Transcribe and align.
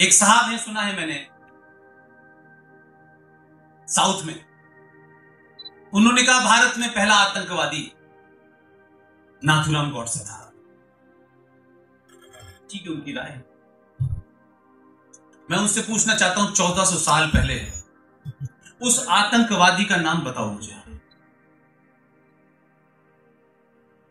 एक 0.00 0.12
साहब 0.12 0.50
है, 0.50 0.58
सुना 0.58 0.80
है 0.80 0.96
मैंने। 0.96 1.28
साउथ 3.92 4.22
में। 4.22 4.44
उन्होंने 5.94 6.22
कहा, 6.22 6.40
भारत 6.40 6.78
में 6.78 6.94
पहला 6.94 7.14
आतंकवादी 7.14 7.92
नाथुराम 9.44 9.90
गौडसे 9.90 10.20
था। 10.20 10.52
ठीक 12.70 12.82
है, 12.82 12.88
उनकी 12.88 13.12
राय। 13.12 13.42
मैं 15.50 15.58
उनसे 15.58 15.80
पूछना 15.80 16.14
चाहता 16.14 16.40
हूँ, 16.40 16.54
चौदह 16.54 16.84
सौ 16.84 16.96
साल 16.96 17.28
पहले। 17.28 17.72
उस 18.82 19.06
आतंकवादी 19.08 19.84
का 19.84 19.96
नाम 19.96 20.20
बताओ 20.20 20.50
मुझे। 20.50 21.00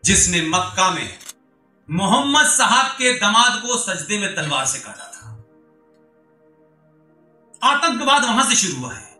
जिसने 0.04 0.42
मक्का 0.42 0.90
में 0.90 1.18
मोहम्मद 1.90 2.46
साहब 2.46 2.92
के 2.92 3.18
दमाद 3.18 3.62
को 3.62 3.78
सजदे 3.78 4.18
में 4.18 4.36
तलवार 4.36 4.66
से 4.66 4.78
काटा 4.78 5.10
आतंकवाद 7.64 8.24
वहाँ 8.24 8.44
से 8.48 8.54
शुरू 8.54 8.80
हुआ 8.80 8.94
है। 8.94 9.12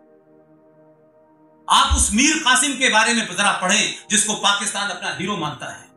आप 1.69 1.95
उस 1.97 2.11
मीर 2.13 2.39
कासिम 2.39 2.73
के 2.73 2.89
बारे 2.89 3.15
में 3.15 3.27
जरा 3.37 3.53
पढ़ें, 3.53 4.07
जिसको 4.11 4.35
पाकिस्तान 4.35 4.91
अपना 4.91 5.15
हीरो 5.15 5.37
मानता 5.37 5.67
है। 5.67 5.89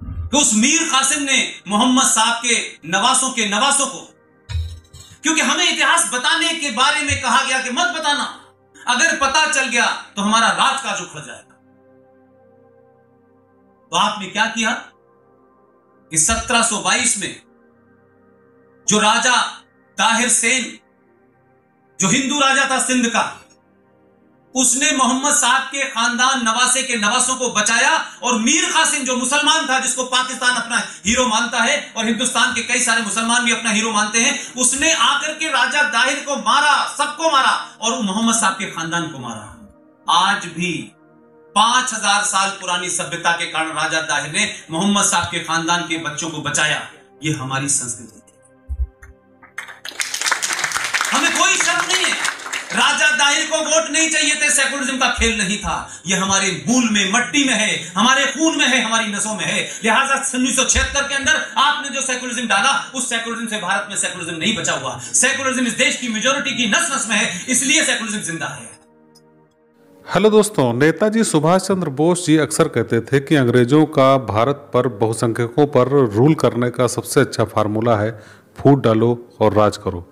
कि 0.00 0.38
उस 0.38 0.54
मीर 0.54 0.82
कासिम 0.82 1.22
ने 1.22 1.60
मोहम्मद 1.68 2.04
साहब 2.04 2.42
के 2.46 2.54
नवासों 2.88 3.30
के 3.30 3.48
नवासों 3.48 3.86
को, 3.86 4.00
क्योंकि 5.22 5.40
हमें 5.40 5.72
इतिहास 5.72 6.10
बताने 6.14 6.52
के 6.54 6.70
बारे 6.70 7.00
में 7.00 7.22
कहा 7.22 7.44
गया 7.44 7.62
कि 7.62 7.70
मत 7.70 7.88
बताना, 7.88 8.24
अगर 8.88 9.16
पता 9.16 9.52
चल 9.52 9.68
गया 9.68 9.86
तो 10.16 10.22
हमारा 10.22 10.48
राज 10.48 10.80
काज 10.82 11.02
उखड़ 11.02 11.20
जाएगा। 11.20 11.48
तो 13.90 13.96
आपने 13.96 14.26
क्या 14.26 14.46
किया 14.46 14.70
कि 16.10 16.18
1722 16.18 17.18
में 17.18 17.42
जो 18.88 18.98
राजा 18.98 19.36
ताहिर 19.98 20.28
सेन 20.28 20.78
जो 22.02 22.08
हिंदू 22.08 22.38
राजा 22.40 22.64
था 22.70 22.78
सिंध 22.80 23.06
का, 23.08 23.22
उसने 24.54 24.90
मोहम्मद 24.92 25.34
साहब 25.34 25.62
के 25.64 25.84
खानदान 25.90 26.42
नवासे 26.44 26.82
के 26.82 26.96
नवासों 26.96 27.34
को 27.36 27.48
बचाया 27.52 27.90
और 28.22 28.38
मीर 28.40 28.64
कासिम 28.72 29.04
जो 29.04 29.16
मुसलमान 29.16 29.66
था, 29.68 29.78
जिसको 29.80 30.04
पाकिस्तान 30.06 30.54
अपना 30.54 30.78
हीरो 31.06 31.26
मानता 31.26 31.58
है 31.60 31.76
और 31.96 32.06
हिंदुस्तान 32.06 32.52
के 32.54 32.62
कई 32.62 32.80
सारे 32.80 33.02
मुसलमान 33.02 33.44
भी 33.44 33.52
अपना 33.52 33.70
हीरो 33.70 33.92
मानते 33.92 34.20
हैं, 34.20 34.34
उसने 34.54 34.92
आकर 34.92 35.34
के 35.34 35.50
राजा 35.50 35.82
दाहिर 35.90 36.18
को 36.24 36.36
मारा, 36.38 36.74
सबको 36.98 37.30
मारा 37.32 37.52
और 37.80 38.02
मोहम्मद 38.02 38.34
साहब 38.34 38.54
के 38.54 38.70
खानदान 38.70 39.10
को 39.10 39.18
मारा। 39.18 39.46
आज 40.06 40.46
भी 40.48 40.72
पाँच 41.54 41.92
हज़ार 41.94 42.22
साल 42.24 42.50
पुरानी 42.60 42.90
सभ्यता 42.90 43.32
के 43.32 43.46
कारण 43.46 43.72
राजा 43.74 44.00
दाहिर 44.02 44.32
ने 44.32 44.50
मोहम्मद 44.70 45.04
साहब 45.04 45.30
के 45.30 45.44
खानदान 45.44 45.86
के 45.88 45.98
बच्चों 46.04 46.30
को 46.30 46.42
बचाया। 46.42 46.82
ये 47.22 47.32
हमारी 47.34 47.68
संस्कृति। 47.70 48.21
राजा 52.74 53.10
दाहिर 53.16 53.46
को 53.46 53.58
वोट 53.60 53.90
नहीं 53.90 54.08
चाहिए 54.10 54.34
थे, 54.34 54.48
सेकुलरिज्म 54.50 54.96
का 54.98 55.08
खेल 55.14 55.36
नहीं 55.38 55.56
था। 55.58 55.74
यह 56.06 56.22
हमारे 56.22 56.50
मूल 56.68 56.88
में, 56.92 57.12
मट्टी 57.12 57.44
में 57.44 57.54
है, 57.54 57.70
हमारे 57.96 58.26
खून 58.28 58.58
में 58.58 58.66
है, 58.66 58.80
हमारी 58.82 59.12
नसों 59.12 59.34
में 59.34 59.44
है। 59.44 59.60
लिहाजा 59.84 60.14
उन्नीस 60.34 60.58
के 60.58 61.14
अंदर 61.14 61.34
आपने 61.58 61.94
जो 61.94 62.00
सेकुलरिज्म 62.02 62.46
डाला, 62.48 62.72
उस 62.94 63.08
सेकुलरिज्म 63.08 63.46
से 63.48 63.60
भारत 63.60 63.86
में 63.90 63.96
सेकुलरिज्म 63.96 64.36
नहीं 64.36 64.56
बचा 64.56 64.72
हुआ। 64.74 64.98
सेकुलरिज्म 65.14 65.66
इस 65.66 65.76
देश 65.78 65.96
की 65.96 66.08
मेजोरिटी 66.08 66.56
की 66.56 66.68
नस 66.68 66.90
नस 66.92 67.06
में 67.08 67.16
है, 67.16 67.30
इसलिए 67.48 67.82
सेकुलरिज्म 67.84 68.20
ज़िंदा 68.22 68.46
है। 68.48 68.70
हेलो 70.06 70.30
दोस्तों, 70.30 70.72
नेताजी 70.74 71.24
सुभाष 71.24 71.62
चंद्र 71.62 71.88
बोस 71.90 72.24
जी 72.26 72.36
अक्सर 72.38 72.68
कहते 72.68 73.00
थे 73.02 73.20
कि 73.20 73.34
अंग्रेज़ों 73.36 73.84
का 73.88 74.16
भारत 74.26 74.70
पर 74.74 74.88
बहुसंख्यकों 75.00 75.66
पर 75.66 75.88
रूल 76.14 76.34
करने 76.34 76.70
का 76.70 76.86
सबसे 76.88 77.20
अच्छा 77.20 77.44
फार्मूला 77.46 77.96
है, 77.96 78.10
फूट 78.58 78.82
डालो 78.84 79.10
और 79.40 79.54
राज 79.54 79.76
करो। 79.76 80.08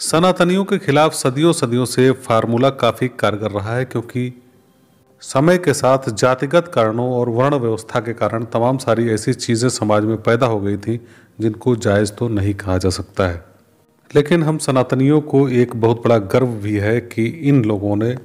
सनातनियों 0.00 0.64
के 0.64 0.78
खिलाफ 0.78 1.12
सदियों 1.12 1.52
सदियों 1.52 1.84
से 1.84 2.10
फार्मूला 2.10 2.70
काफ़ी 2.70 3.08
कारगर 3.08 3.50
रहा 3.50 3.74
है 3.76 3.84
क्योंकि 3.84 4.42
समय 5.20 5.58
के 5.58 5.74
साथ 5.74 5.98
जातिगत 6.08 6.70
कारणों 6.74 7.10
और 7.12 7.28
वर्ण 7.28 7.54
व्यवस्था 7.54 8.00
के 8.00 8.12
कारण 8.12 8.44
तमाम 8.44 8.78
सारी 8.78 9.08
ऐसी 9.10 9.34
चीज़ें 9.34 9.68
समाज 9.68 10.04
में 10.04 10.22
पैदा 10.22 10.46
हो 10.46 10.60
गई 10.60 10.76
थी, 10.76 11.00
जिनको 11.40 11.76
जायज़ 11.76 12.12
तो 12.12 12.28
नहीं 12.28 12.54
कहा 12.54 12.78
जा 12.78 12.90
सकता 12.90 13.26
है। 13.26 13.44
लेकिन 14.14 14.42
हम 14.42 14.58
सनातनियों 14.58 15.20
को 15.20 15.48
एक 15.48 15.76
बहुत 15.76 16.02
बड़ा 16.04 16.18
गर्व 16.18 16.46
भी 16.46 16.76
है 16.76 17.00
कि 17.00 17.26
इन 17.26 17.64
लोगों 17.64 17.96
ने, 17.96 18.16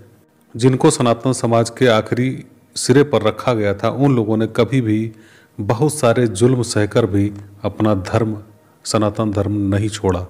जिनको 0.56 0.92
सनातन 0.92 1.34
समाज 1.34 1.70
के 1.70 1.88
आखिरी 1.88 2.46
सिरे 2.76 3.04
पर 3.04 3.22
रखा 3.22 3.54
गया 3.54 3.74
था, 3.74 3.90
उन 3.90 4.16
लोगों 4.16 4.38
ने 4.38 4.48
कभी 4.48 4.82
भी 4.82 5.12
बहुत 5.60 5.94
सारे 5.94 6.28
जुल्म 6.28 6.62
सहकर 6.62 7.06
भी 7.06 7.34
अपना 7.64 7.96
धर्म, 7.96 8.38
सनातन 8.86 9.32
धर्म 9.32 9.76
नहीं 9.76 9.90
छोड़ा। 9.90 10.26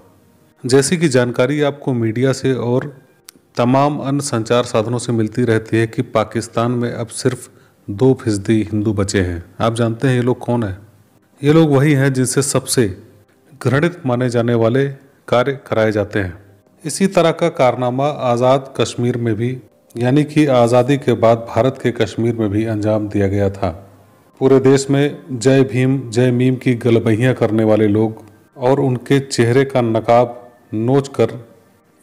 जैसी 0.64 0.98
कि 0.98 1.08
जानकारी 1.08 1.62
आपको 1.62 1.94
मीडिया 1.94 2.32
से 2.34 2.54
और 2.56 2.86
तमाम 3.56 3.98
अन्य 4.00 4.22
संचार 4.22 4.64
साधनों 4.64 4.98
से 4.98 5.12
मिलती 5.12 5.44
रहती 5.44 5.78
है 5.78 5.88
कि 5.88 6.02
पाकिस्तान 6.02 6.72
में 6.72 6.92
अब 6.92 7.08
सिर्फ़ 7.08 7.48
दो 7.88 8.14
फ़ीसदी 8.14 8.62
हिंदू 8.64 8.94
बचे 8.94 9.22
हैं। 9.22 9.44
आप 9.62 9.74
जानते 9.76 10.08
हैं 10.08 10.16
ये 10.16 10.22
लोग 10.22 10.38
कौन 10.40 10.64
है? 10.64 10.78
ये 11.42 11.54
लोग 11.54 11.72
वही 11.72 11.94
हैं 11.94 12.12
जिनसे 12.14 12.42
सबसे 12.42 12.86
घृणित 13.62 14.00
माने 14.06 14.30
जाने 14.30 14.54
वाले 14.54 14.88
कार्य 15.28 15.60
कराए 15.68 15.92
जाते 15.92 16.20
हैं। 16.20 16.38
इसी 16.84 17.08
तरह 17.08 17.32
का 17.32 17.50
कारनामा 17.50 18.08
आज़ाद 18.08 18.74
कश्मीर 18.78 19.18
में 19.18 19.34
भी, 19.36 19.58
यानी 19.96 20.24
कि 20.24 20.46
आज़ादी 20.46 20.98
के 20.98 21.14
बाद 21.16 21.46
भारत 21.50 21.80
के 21.84 21.92
कश्मीर 21.94 22.36
में 22.36 22.50
भी 22.50 22.66
अंजाम 22.66 23.08
दिया 23.08 23.28
गया 23.28 23.50
था। 23.50 23.72
पूरे 24.42 24.60
देश 24.60 24.90
में 24.90 25.18
जय 25.32 25.64
भीम, 25.64 26.00
जय 26.10 26.32
मीम 26.32 26.56
की 26.56 26.74
गलबहियाँ 26.78 27.34
करने 27.34 27.64
वाले 27.64 27.88
लोग 27.88 28.24
और 28.58 28.80
उनके 28.80 29.20
चेहरे 29.20 29.66
का 29.66 29.82
नकाब 29.82 30.40
नोच 30.74 31.08
कर 31.08 31.32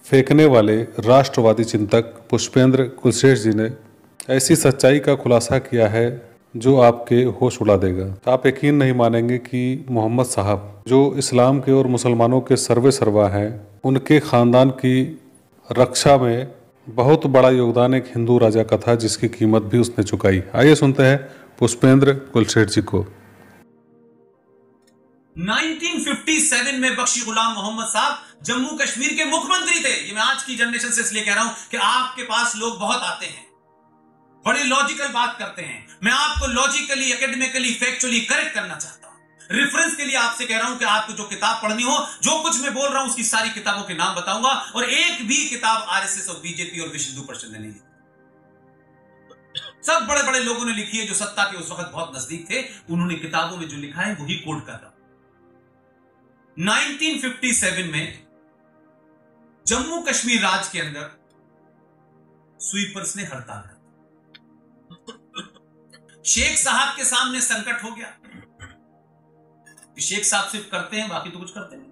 फेंकने 0.04 0.44
वाले 0.46 0.76
राष्ट्रवादी 0.82 1.64
चिंतक 1.64 2.14
पुष्पेंद्र 2.30 2.84
कुलशेष 3.02 3.42
जी 3.42 3.50
ने 3.50 3.70
ऐसी 4.30 4.56
सच्चाई 4.56 4.98
का 4.98 5.14
खुलासा 5.14 5.58
किया 5.58 5.88
है 5.88 6.30
जो 6.56 6.76
आपके 6.80 7.22
होश 7.40 7.60
उड़ा 7.62 7.76
देगा। 7.76 8.32
आप 8.32 8.46
यकीन 8.46 8.74
नहीं 8.74 8.92
मानेंगे 8.92 9.38
कि 9.38 9.84
मोहम्मद 9.90 10.26
साहब, 10.26 10.82
जो 10.88 11.14
इस्लाम 11.18 11.60
के 11.60 11.72
और 11.72 11.86
मुसलमानों 11.86 12.40
के 12.40 12.56
सर्वे 12.56 12.90
सर्वा 12.90 13.28
हैं, 13.28 13.68
उनके 13.84 14.20
ख़ानदान 14.20 14.70
की 14.70 15.20
रक्षा 15.72 16.16
में 16.18 16.48
बहुत 16.88 17.26
बड़ा 17.26 17.50
योगदान 17.50 17.94
एक 17.94 18.04
हिंदू 18.06 18.38
राजा 18.38 18.62
का 18.62 18.76
था, 18.76 18.94
जिसकी 18.94 19.28
कीमत 19.28 19.62
भी 19.62 19.78
उसने 19.78 20.04
चुकाई। 20.04 20.42
आइए 20.54 20.74
सुनते 20.74 21.02
हैं 21.02 21.18
पुष्पेंद्र 21.58 22.12
कुलशेठ 22.12 22.68
जी 22.68 22.82
को। 22.82 23.06
1957 25.36 26.78
में 26.80 26.96
बख्शी 26.96 27.20
गुलाम 27.20 27.52
मोहम्मद 27.54 27.86
साहब 27.88 28.44
जम्मू 28.44 28.76
कश्मीर 28.76 29.12
के 29.16 29.24
मुख्यमंत्री 29.26 29.78
थे। 29.80 29.92
ये 30.06 30.12
मैं 30.14 30.22
आज 30.22 30.42
की 30.42 30.56
जनरेशन 30.56 30.90
से 30.90 31.00
इसलिए 31.00 31.24
कह 31.24 31.34
रहा 31.34 31.44
हूँ 31.44 31.54
कि 31.70 31.76
आपके 31.78 32.22
पास 32.24 32.56
लोग 32.56 32.78
बहुत 32.78 33.02
आते 33.02 33.26
हैं। 33.26 33.46
बड़ी 34.44 34.62
लॉजिकल 34.64 35.08
बात 35.08 35.36
करते 35.38 35.62
हैं। 35.62 35.86
मैं 36.04 36.12
आपको 36.12 36.46
लॉजिकली 36.48 37.10
एकेडमिकली 37.12 37.74
फैक्चुअली 37.74 38.20
करेक्ट 38.22 38.54
करना 38.54 38.76
चाहता 38.76 39.08
हूँ। 39.08 39.18
रेफरेंस 39.50 39.96
के 39.96 40.04
लिए 40.04 40.16
आपसे 40.16 40.46
कह 40.46 40.58
रहा 40.58 40.68
हूँ 40.68 40.78
कि 40.78 40.84
आपको 40.86 41.12
जो 41.12 41.24
किताब 41.26 41.62
पढ़नी 41.62 41.82
हो, 41.82 41.96
जो 42.22 42.38
कुछ 42.42 42.60
मैं 42.62 42.74
बोल 42.74 42.88
रहा 42.88 43.00
हूँ, 43.00 43.10
उसकी 43.10 43.24
सारी 43.24 43.50
किताबों 43.50 43.82
के 43.82 43.94
नाम 43.94 44.14
बताऊँगा 44.16 44.50
और 44.76 44.84
एक 44.86 45.26
भी 45.28 45.48
किताब 45.48 45.86
आरएसएस 45.88 46.28
और 46.28 46.40
बीजेपी 46.42 46.80
और 46.80 46.88
विश्व 46.88 47.10
हिंदू 47.10 47.22
परिषद 47.24 47.52
ने 47.52 47.58
नहीं 47.58 47.72
सब 49.86 50.06
बड़े 50.06 50.22
बड़े 50.22 50.40
लोगों 50.40 50.64
ने 50.64 50.72
लिखी 50.74 50.98
है 50.98 51.06
जो 51.06 51.14
सत्ता 51.16 51.44
के 51.44 51.56
उस 51.56 51.70
वक्त 51.70 51.90
बहुत 51.92 52.12
नज़दीक 52.16 52.50
थे। 52.50 52.62
उन्होंने 52.90 53.14
किताबों 53.16 53.56
में 53.56 53.68
जो 53.68 53.76
लिखा 53.78 54.02
है, 54.02 54.14
वही 54.14 54.34
कोट 54.36 54.66
कर 54.66 54.72
रहा 54.72 54.89
1957 56.56 57.92
में 57.92 58.26
जम्मू 59.66 60.00
कश्मीर 60.00 60.42
राज्य 60.42 60.70
के 60.72 60.80
अंदर 60.80 61.10
स्वीपर्स 62.60 63.16
ने 63.16 63.22
हड़ताल 63.22 63.62
कर 63.62 63.78
शेख 66.24 66.58
साहब 66.58 66.96
के 66.96 67.04
सामने 67.04 67.40
संकट 67.40 67.84
हो 67.84 67.90
गया। 67.90 68.16
शेख 70.00 70.24
साहब 70.24 70.48
सिर्फ़ 70.48 70.70
करते 70.70 70.96
हैं, 70.96 71.08
बाकी 71.08 71.30
तो 71.30 71.38
कुछ 71.38 71.50
करते 71.50 71.76
नहीं। 71.76 71.90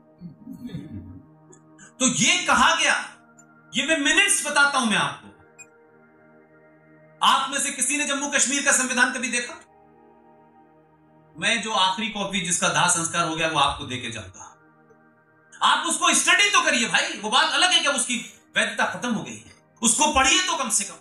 तो 2.01 2.07
ये 2.07 2.47
कहा 2.47 2.75
गया, 2.75 2.95
ये 3.75 3.87
मैं 3.87 3.99
मिनट्स 3.99 4.47
बताता 4.47 4.79
हूँ 4.79 4.91
मैं 4.91 4.97
आपको। 4.97 5.29
आप 7.27 7.51
में 7.51 7.59
से 7.59 7.71
किसी 7.71 7.97
ने 7.97 8.05
जम्मू 8.05 8.31
कश्मीर 8.31 8.65
का 8.65 8.73
संविधान 8.73 9.13
कभी 9.15 9.29
देखा? 9.29 9.55
मैं 11.39 11.61
जो 11.63 11.73
आखिरी 11.73 12.09
कॉपी 12.09 12.41
जिसका 12.41 12.69
दाह 12.69 12.89
संस्कार 12.89 13.29
हो 13.29 13.37
गया 13.37 13.49
वो 13.49 13.59
आपको 13.59 13.85
देके 13.85 14.11
जाऊँगा 14.11 14.45
आप 15.63 15.87
उसको 15.87 16.13
स्टडी 16.15 16.51
तो 16.51 16.61
करिए 16.63 16.89
भाई। 16.89 17.19
वो 17.21 17.31
बात 17.31 17.53
अलग 17.53 17.71
है 17.71 17.81
कि 17.81 17.89
उसकी 17.89 18.17
वैधता 18.57 18.85
खत्म 18.85 19.13
हो 19.13 19.23
गई 19.23 19.37
है। 19.37 19.53
उसको 19.83 20.13
पढ़िए 20.15 20.43
तो 20.43 20.57
कम 20.57 20.69
से 20.71 20.85
कम। 20.85 20.95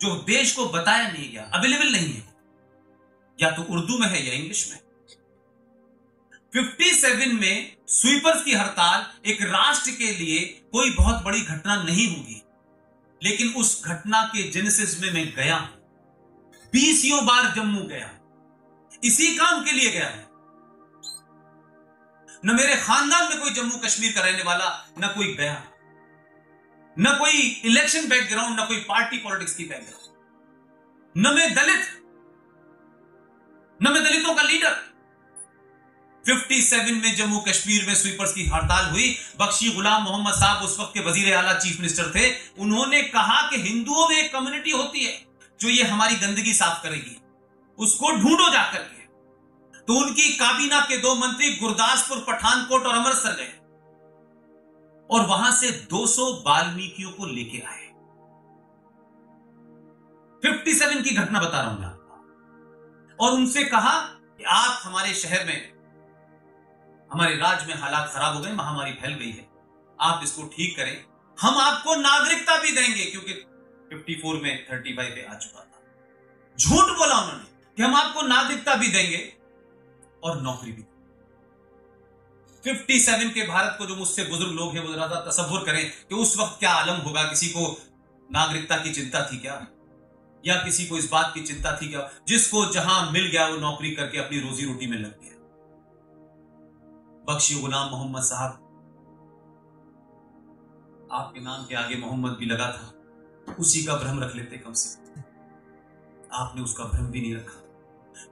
जो 0.00 0.14
देश 0.22 0.52
को 0.52 0.66
बताया 0.66 1.08
नहीं 1.08 1.30
गया 1.32 1.50
अवेलेबल 1.54 1.92
नहीं 1.92 2.12
है 2.14 2.34
या 3.38 3.50
तो 3.50 3.62
उर्दू 3.62 3.98
में 3.98 4.08
है 4.08 4.26
या 4.26 4.34
इंग्लिश 4.34 4.70
में। 4.70 4.78
57 6.54 7.32
में 7.40 7.76
स्वीपर्स 7.88 8.44
की 8.44 8.54
हड़ताल 8.54 9.06
एक 9.26 9.42
राष्ट्र 9.42 9.90
के 9.90 10.12
लिए 10.14 10.40
कोई 10.72 10.90
बहुत 10.90 11.22
बड़ी 11.24 11.40
घटना 11.40 11.82
नहीं 11.82 12.08
होगी। 12.16 12.42
लेकिन 13.22 13.54
उस 13.54 13.84
घटना 13.84 14.22
के 14.22 14.50
जेनेसिस 14.50 15.00
में 15.00 15.12
मैं 15.12 15.34
गया 15.34 15.58
बीसियों 16.72 17.26
बार 17.26 17.52
जम्मू 17.54 17.82
गया 17.82 18.10
इसी 19.02 19.36
काम 19.36 19.64
के 19.64 19.72
लिए 19.72 19.90
गया 19.90 20.06
है। 20.06 20.30
न 22.44 22.54
मेरे 22.56 22.76
खानदान 22.76 23.28
में 23.28 23.40
कोई 23.40 23.50
जम्मू 23.52 23.76
कश्मीर 23.78 24.12
का 24.12 24.20
रहने 24.20 24.42
वाला, 24.42 24.68
न 24.98 25.08
कोई 25.08 25.34
गया 25.34 25.62
न 26.96 27.16
कोई 27.18 27.40
इलेक्शन 27.64 28.08
बैकग्राउंड 28.08 28.60
न 28.60 28.64
कोई 28.66 28.76
पार्टी 28.88 29.18
पॉलिटिक्स 29.18 29.54
की 29.54 29.64
बैकग्राउंड 29.64 30.00
न 31.16 31.34
मैं 31.34 31.54
दलित, 31.54 31.84
न 33.80 33.92
मैं 33.92 34.02
दलितों 34.04 34.34
का 34.34 34.42
लीडर 34.42 34.76
57 36.24 37.00
में 37.02 37.14
जम्मू 37.16 37.40
कश्मीर 37.48 37.86
में 37.86 37.94
स्वीपर्स 37.94 38.32
की 38.32 38.46
हड़ताल 38.46 38.90
हुई। 38.90 39.08
बख्शी 39.40 39.70
गुलाम 39.70 40.02
मोहम्मद 40.02 40.34
साहब 40.34 40.62
उस 40.62 40.78
वक्त 40.80 40.92
के 40.94 41.00
वज़ीर 41.00 41.34
आला 41.34 41.54
चीफ 41.54 41.80
मिनिस्टर 41.80 42.12
थे। 42.14 42.30
उन्होंने 42.58 43.02
कहा 43.08 43.40
कि 43.50 43.56
हिंदुओं 43.62 44.08
में 44.08 44.16
एक 44.16 44.32
कम्युनिटी 44.32 44.70
होती 44.70 45.04
है, 45.04 45.18
जो 45.60 45.68
ये 45.68 45.82
हमारी 45.84 46.16
गंदगी 46.16 46.54
साफ़ 46.54 46.82
करेगी। 46.82 47.16
उसको 47.78 48.10
ढूंढो 48.12 48.50
जाकर 48.50 48.78
के। 48.78 49.02
तो 49.78 49.94
उनकी 49.94 50.28
काबीना 50.36 50.80
के 50.80 50.96
दो 50.96 51.14
मंत्री 51.14 51.56
गुरदासपुर, 51.56 52.18
पठानकोट 52.18 52.86
और 52.86 52.94
अमृतसर 52.94 53.36
गए। 53.36 53.58
और 55.10 55.26
वहाँ 55.26 55.52
से 55.52 55.70
200 55.70 56.32
वाल्मीकियों 56.46 57.10
को 57.10 57.26
लेके 57.26 57.58
आए। 57.58 57.86
57 60.42 61.02
की 61.02 61.14
घटना 61.14 61.40
बता 61.40 61.60
रहा 61.60 61.70
हूँ 61.70 61.80
मैं 61.80 61.92
और 63.16 63.32
उनसे 63.32 63.64
कहा 63.64 64.00
कि 64.00 64.44
आप 64.44 64.80
हमारे 64.82 65.14
शहर 65.14 65.46
में, 65.46 65.72
हमारे 67.12 67.36
राज्य 67.36 67.66
में 67.66 67.74
हालात 67.74 68.12
खराब 68.14 68.34
हो 68.34 68.40
गए, 68.40 68.52
महामारी 68.52 68.92
फैल 68.92 69.14
गई 69.14 69.30
है। 69.30 69.48
आप 70.00 70.20
इसको 70.24 70.42
ठीक 70.42 70.76
करें। 70.76 71.04
हम 71.40 71.54
आपको 71.58 71.94
नागरिकता 71.94 72.56
भी 72.58 72.72
देंगे, 72.72 73.04
क्योंकि 73.04 73.32
54 73.90 74.42
में 74.42 74.66
35 74.66 75.08
पे 75.08 75.22
आ 75.22 75.34
चुका 75.34 75.60
था। 75.60 75.80
झूठ 76.58 76.98
बोला 76.98 77.18
उन्होंने। 77.20 77.51
कि 77.76 77.82
हम 77.82 77.94
आपको 77.94 78.22
नागरिकता 78.22 78.74
भी 78.74 78.88
देंगे 78.88 79.32
और 80.24 80.40
नौकरी 80.42 80.72
भी 80.72 80.82
57 82.64 83.30
के 83.30 83.46
भारत 83.46 83.74
को 83.78 83.86
जो 83.86 83.96
मुझसे 83.96 84.24
बुज़ुर्ग 84.24 84.52
लोग 84.52 84.74
हैं, 84.74 84.82
वो 84.86 84.92
जरा 84.94 85.06
तस्वुर 85.06 85.64
करें 85.66 85.90
कि 86.08 86.14
उस 86.14 86.38
वक्त 86.38 86.58
क्या 86.58 86.70
आलम 86.70 87.00
होगा, 87.00 87.22
किसी 87.22 87.48
को 87.48 87.80
नागरिकता 88.32 88.76
की 88.76 88.92
चिंता 88.92 89.26
थी 89.32 89.38
क्या? 89.38 89.66
या 90.46 90.54
किसी 90.54 90.86
को 90.86 90.98
इस 90.98 91.08
बात 91.12 91.30
की 91.34 91.40
चिंता 91.40 91.76
थी 91.76 91.88
क्या? 91.88 92.10
जिसको 92.28 92.64
जहाँ 92.66 93.10
मिल 93.10 93.26
गया, 93.26 93.46
वो 93.48 93.56
नौकरी 93.56 93.90
करके 93.90 94.18
अपनी 94.18 94.40
रोजी 94.40 94.66
रोटी 94.66 94.86
में 94.86 94.98
लग 94.98 95.20
गया। 95.20 95.32
बख्शी 97.24 97.54
गुलाम 97.54 97.90
मोहम्मद 97.90 98.22
साहब, 98.22 98.50
आपके 101.12 101.40
नाम 101.40 101.64
के 101.64 101.74
आगे 101.74 101.96
मोहम्मद 101.96 102.32
भी 102.32 102.46
लगा 102.46 102.68
था, 102.70 102.92
उसी 103.54 103.84
का 103.84 103.96
भ्रम 103.96 104.20
रख 104.20 104.36
लेते 104.36 104.56
कम 104.56 104.72
से 104.72 105.20
आपने 106.32 106.62
उसका 106.62 106.84
भ्रम 106.84 107.06
भी 107.06 107.20
नहीं 107.20 107.34
रखा। 107.34 107.61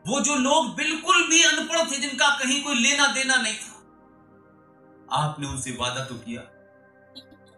वो 0.06 0.21
जो 0.21 0.35
लोग 0.35 0.77
बिल्कुल 0.77 1.29
भी 1.29 1.43
अनपढ़ 1.43 1.91
थे, 1.91 1.97
जिनका 1.97 2.29
कहीं 2.38 2.62
कोई 2.65 2.75
लेना 2.75 3.06
देना 3.06 3.37
नहीं 3.37 3.55
था। 3.55 3.77
आपने 5.17 5.47
उनसे 5.47 5.71
वादा 5.71 6.05
तो 6.05 6.15
किया, 6.15 6.43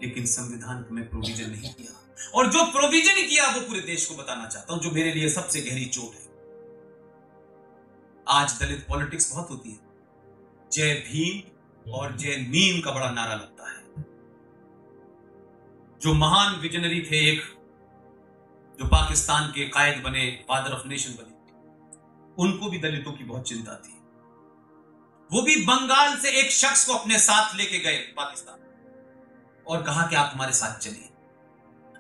लेकिन 0.03 0.27
संविधान 0.27 0.85
में 0.91 1.11
प्रोविज़न 1.11 1.51
नहीं 1.51 1.75
किया। 1.75 1.99
और 2.35 2.47
जो 2.47 2.65
प्रोविज़न 2.65 3.29
किया, 3.29 3.49
वो 3.51 3.61
पूरे 3.61 3.81
देश 3.81 4.07
को 4.07 4.15
बताना 4.15 4.47
चाहता 4.47 4.75
हूँ, 4.75 4.83
जो 4.83 4.91
मेरे 4.91 5.13
लिए 5.13 5.29
सबसे 5.29 5.61
गहरी 5.61 5.85
चोट 5.85 6.15
है। 6.15 6.33
आज 8.29 8.59
दलित 8.61 8.87
पॉलिटिक्स 8.89 9.33
बहुत 9.33 9.51
होती 9.51 9.71
है। 9.71 9.79
जय 10.73 10.95
भीम 10.95 11.93
और 11.93 12.17
जय 12.17 12.37
नीम 12.37 12.81
का 12.81 12.91
बड़ा 12.91 13.11
नारा 13.11 13.35
लगता 13.35 13.71
है। 13.71 13.83
जो 16.03 16.15
महान 16.15 16.57
विजनरी 16.57 17.01
थे 17.11 17.31
एक, 17.31 17.43
जो 18.81 18.89
पाकिस्तान 18.89 19.49
के 19.49 19.69
कायद 19.69 20.03
बने 20.03 20.45
फादर 20.49 20.73
ऑफ़ 20.73 20.87
नेशन 20.87 21.11
बने 21.11 21.32
उनको 22.39 22.71
भी 22.71 22.79
दलितों 22.79 23.13
की 23.13 23.25
बहुत 23.25 23.49
चिंता 23.49 23.75
थी। 23.75 23.93
वो 25.31 25.43
भी 25.43 25.57
बंगाल 25.65 26.17
से 26.17 26.31
एक 26.31 26.51
शख्स 26.51 26.85
को 26.87 26.95
अपने 26.95 27.19
साथ 27.19 27.55
लेके 27.55 27.79
गए 27.79 27.99
पाकिस्तान। 28.17 28.59
और 29.67 29.83
कहा 29.83 30.07
कि 30.07 30.17
आप 30.17 30.31
हमारे 30.35 30.53
साथ 30.53 30.79
चलिए। 30.79 31.09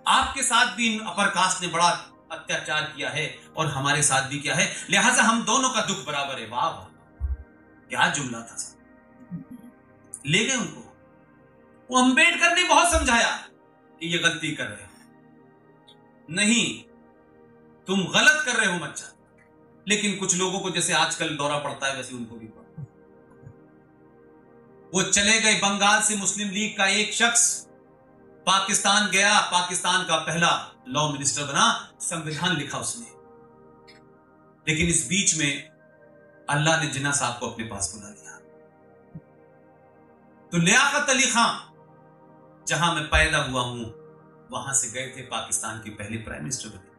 आपके 0.06 0.42
साथ 0.42 0.74
भी 0.76 0.94
इन 0.94 1.00
अपर 1.00 1.28
कास्ट 1.30 1.62
ने 1.62 1.68
बड़ा 1.68 1.88
अत्याचार 2.32 2.82
किया 2.96 3.10
है 3.10 3.38
और 3.56 3.66
हमारे 3.66 4.02
साथ 4.02 4.28
भी 4.28 4.38
किया 4.38 4.54
है। 4.54 4.86
लिहाजा 4.90 5.22
हम 5.22 5.44
दोनों 5.44 5.70
का 5.70 5.80
दुख 5.80 6.06
बराबर 6.06 6.40
है। 6.40 6.48
वाह 6.48 6.70
क्या 7.88 8.08
जुमला 8.08 8.40
था 8.40 8.56
ले 10.26 10.44
गए 10.44 10.56
उनको। 10.56 10.80
वो 11.90 12.02
अंबेडकर 12.02 12.56
ने 12.56 12.64
बहुत 12.64 12.92
समझाया 12.92 13.36
कि 14.00 14.08
ये 14.08 14.18
गलती 14.18 14.50
कर 14.50 14.64
रहे 14.64 14.84
हो। 14.84 14.90
नहीं, 16.30 16.82
तुम 17.86 18.04
गलत 18.04 18.42
कर 18.46 18.56
रहे 18.56 18.72
हो 18.72 18.78
बच्चा 18.78 19.11
लेकिन 19.88 20.16
कुछ 20.16 20.36
लोगों 20.36 20.60
को 20.60 20.70
जैसे 20.70 20.92
आजकल 20.92 21.36
दौरा 21.36 21.58
पड़ता 21.58 21.86
है, 21.86 21.96
वैसे 21.96 22.14
उनको 22.14 22.36
भी 22.36 22.46
पड़ता 22.46 22.62
वो 24.94 25.02
चले 25.02 25.40
गए 25.40 25.54
बंगाल 25.54 26.02
से 26.02 26.16
मुस्लिम 26.16 26.48
लीग 26.50 26.76
का 26.76 26.86
एक 26.86 27.14
शख्स। 27.14 27.68
पाकिस्तान 28.46 29.10
गया, 29.10 29.40
पाकिस्तान 29.40 30.04
का 30.04 30.16
पहला 30.16 30.50
लॉ 30.88 31.08
मिनिस्टर 31.12 31.42
बना, 31.42 31.94
संविधान 32.00 32.56
लिखा 32.56 32.78
उसने। 32.78 33.06
लेकिन 34.68 34.88
इस 34.88 35.06
बीच 35.08 35.34
में 35.38 35.70
अल्लाह 36.48 36.80
ने 36.80 36.86
जिना 36.86 37.12
साहब 37.12 37.38
को 37.40 37.50
अपने 37.50 37.64
पास 37.64 37.92
बुला 37.94 38.08
लिया। 38.08 38.38
तो 40.52 40.58
लियाकत 40.58 41.10
अली 41.10 41.26
खान, 41.26 41.68
जहाँ 42.68 42.94
मैं 42.94 43.04
पैदा 43.04 43.38
हुआ 43.38 43.62
हूँ, 43.62 43.84
वहाँ 44.52 44.74
से 44.74 44.88
गए 44.88 45.06
थे 45.16 45.22
पाकिस्तान 45.22 45.78
के 45.78 45.90
पहले 45.90 46.16
प्राइम 46.18 46.42
मिनिस्टर 46.42 46.68
बने। 46.68 46.91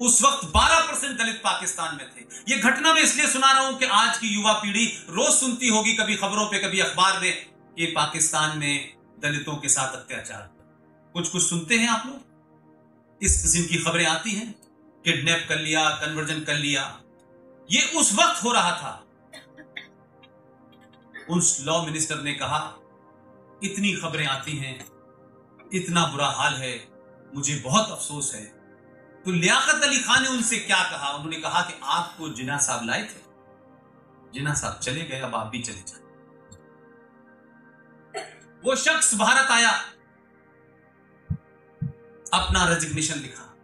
उस 0.00 0.22
वक्त 0.22 0.44
12 0.44 0.80
परसेंट 0.80 1.18
दलित 1.18 1.36
पाकिस्तान 1.36 1.96
में 1.96 2.10
थे। 2.10 2.52
यह 2.52 2.62
घटना 2.62 2.94
मैं 2.94 3.02
इसलिए 3.02 3.26
सुना 3.26 3.52
रहा 3.52 3.62
हूँ 3.62 3.78
कि 3.78 3.84
आज 3.84 4.18
की 4.18 4.26
युवा 4.26 4.52
पीढ़ी 4.52 4.86
रोज 4.86 5.34
सुनती 5.34 5.68
होगी, 5.68 5.92
कभी 5.92 6.16
खबरों 6.16 6.46
पे, 6.46 6.58
कभी 6.58 6.80
अखबार 6.80 7.20
में, 7.20 7.46
कि 7.76 7.86
पाकिस्तान 7.86 8.58
में 8.58 8.94
दलितों 9.20 9.56
के 9.56 9.68
साथ 9.68 9.92
अत्याचार। 9.92 10.50
कुछ 11.12 11.28
कुछ 11.28 11.42
सुनते 11.42 11.78
हैं 11.78 11.88
आप 11.88 12.06
लोग? 12.06 12.28
इस 13.22 13.42
किस्म 13.42 13.68
की 13.68 13.84
खबरें 13.84 14.06
आती 14.06 14.30
हैं। 14.30 14.52
किडनैप 15.04 15.46
कर 15.48 15.58
लिया, 15.58 15.90
कन्वर्जन 15.90 16.40
कर 16.40 16.54
लिया। 16.54 17.00
ये 17.70 17.82
उस 17.82 18.12
वक्त 18.12 18.44
हो 18.44 18.52
रहा 18.52 18.70
था। 18.70 19.04
उस 21.30 21.60
लॉ 21.60 21.84
मिनिस्टर 21.86 22.22
ने 22.22 22.32
कहा, 22.34 22.76
इतनी 23.64 23.92
खबरें 23.92 24.26
आती 24.26 24.52
हैं, 24.52 24.86
इतना 25.74 26.06
बुरा 26.06 26.26
हाल 26.26 26.54
है, 26.54 26.88
मुझे 27.34 27.56
बहुत 27.56 27.90
अफसोस 27.90 28.34
है। 28.34 28.57
तो 29.24 29.30
लियाकत 29.30 29.82
अली 29.84 29.98
खान 30.02 30.22
ने 30.22 30.28
उनसे 30.28 30.58
क्या 30.58 30.82
कहा? 30.90 31.10
उन्होंने 31.10 31.36
कहा 31.36 31.62
कि 31.62 31.80
आपको 31.82 32.28
जिना 32.28 32.58
साहब 32.58 32.86
लाए 32.86 33.02
थे 33.02 33.26
जिना 34.34 34.54
साहब 34.54 34.78
चले 34.78 35.04
गए, 35.04 35.20
अब 35.20 35.34
आप 35.34 35.46
भी 35.46 35.62
चले 35.62 35.82
जाए। 35.86 36.00
वो 38.64 38.76
शख्स 38.76 39.14
भारत 39.14 39.50
आया, 39.50 39.70
अपना 42.34 42.64
रेजिग्नेशन 42.68 43.18
लिखा, 43.18 43.56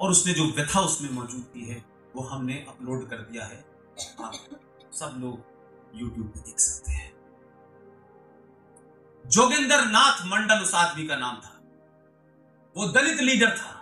और 0.00 0.10
उसने 0.10 0.32
जो 0.32 0.44
व्यथा 0.44 0.80
उसमें 0.80 1.10
मौजूद 1.10 1.44
थी 1.56 1.64
है, 1.64 1.84
वो 2.16 2.22
हमने 2.22 2.54
अपलोड 2.68 3.08
कर 3.10 3.16
दिया 3.16 3.44
है। 3.44 3.64
आप 4.24 4.32
सब 4.92 5.18
लोग 5.18 5.44
यूट्यूब 5.94 6.26
पे 6.28 6.40
देख 6.40 6.58
सकते 6.58 6.92
हैं। 6.92 7.12
जोगिंदर 9.26 9.84
नाथ 9.84 10.26
मंडल 10.26 10.58
उस 10.58 10.74
आदमी 10.74 11.06
का 11.06 11.16
नाम 11.16 11.36
था। 11.36 11.60
वो 12.76 12.86
दलित 12.86 13.20
लीडर 13.20 13.58
था। 13.58 13.79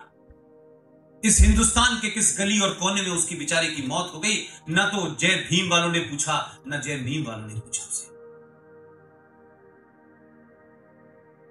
इस 1.25 1.41
हिंदुस्तान 1.41 1.99
के 2.01 2.11
किस 2.11 2.39
गली 2.39 2.59
और 2.61 2.73
कोने 2.75 3.03
में 3.03 3.11
उसकी 3.11 3.37
बेचारे 3.37 3.69
की 3.69 3.83
मौत 3.83 4.13
हो 4.15 4.21
गई? 4.21 4.37
न 4.71 4.85
तो 4.85 5.15
जय 5.15 5.35
भीम 5.51 5.71
वालों 5.71 5.93
ने 5.93 5.99
पूछा, 6.01 6.59
न 6.69 6.81
जय 6.81 6.97
भीम 6.97 7.25
वालों 7.27 7.47
ने 7.47 7.55
पूछा 7.55 7.85
उसे। 7.85 8.07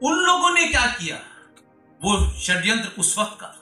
उन 0.02 0.16
लोगों 0.16 0.52
ने 0.52 0.68
क्या 0.68 0.86
किया? 0.86 1.18
वो 2.02 2.40
षड्यंत्र 2.40 2.90
उस 3.00 3.18
वक्त 3.18 3.38
का 3.42 3.54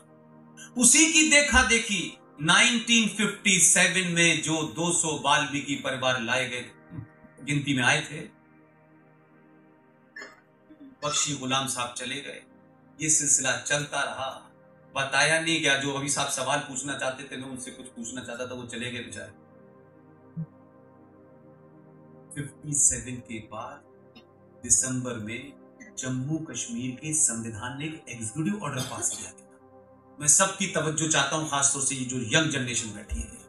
उसी 0.77 1.13
की 1.13 1.29
देखा 1.29 1.63
देखी 1.63 2.17
1957 2.41 4.07
में 4.07 4.41
जो 4.41 4.62
200 4.75 5.19
वाल्मीकि 5.25 5.75
परिवार 5.75 6.21
लाए 6.21 6.50
गए 6.50 6.71
गिनती 7.43 7.74
में 7.74 7.83
आए 7.83 8.01
थे, 8.01 8.19
बख्शी 11.03 11.35
गुलाम 11.35 11.67
साहब 11.67 11.93
चले 11.97 12.15
गए। 12.15 12.43
ये 13.01 13.09
सिलसिला 13.09 13.57
चलता 13.57 14.01
रहा। 14.01 14.44
बताया 14.95 15.41
नहीं 15.41 15.61
गया, 15.61 15.75
जो 15.75 15.93
अभी 15.93 16.09
साहब 16.09 16.29
सवाल 16.29 16.59
पूछना 16.59 16.97
चाहते 16.97 17.23
थे, 17.23 17.37
मैं 17.37 17.49
उनसे 17.49 17.71
कुछ 17.71 17.85
पूछना 17.85 18.23
चाहता 18.23 18.47
था, 18.47 18.53
वो 18.53 18.65
चले 18.65 18.91
गए 18.91 18.99
बेचारे। 18.99 19.31
57 22.37 23.17
के 23.21 23.39
बाद 23.39 23.83
दिसंबर 24.63 25.13
में 25.13 25.53
जम्मू 25.97 26.37
कश्मीर 26.37 26.91
के 26.95 27.13
संविधान 27.13 27.77
ने 27.79 27.85
एक 27.85 28.05
एग्जीक्यूटिव 28.09 28.63
ऑर्डर 28.63 28.81
पास 28.81 29.09
किया 29.09 29.31
था। 29.31 29.43
मैं 30.19 30.27
सबकी 30.27 30.67
तवज्जो 30.67 31.07
चाहता 31.07 31.35
हूँ, 31.35 31.49
खासतौर 31.49 31.83
से 31.83 31.95
ये 31.95 32.05
जो 32.05 32.17
यंग 32.37 32.51
जनरेशन 32.51 32.89
बैठी 32.89 33.19
है। 33.19 33.43